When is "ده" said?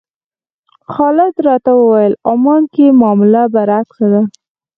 4.11-4.21